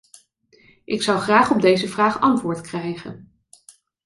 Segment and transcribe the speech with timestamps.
[0.85, 3.41] Ik zou graag op deze vraag antwoord krijgen.